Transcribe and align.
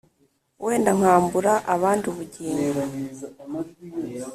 Wenda 0.65 0.91
nkambura 0.97 1.53
abandi 1.73 2.05
ubugingo 2.11 2.79